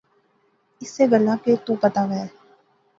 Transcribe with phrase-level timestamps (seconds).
[0.81, 2.25] اسے گلاہ کہ تو پتہ وہے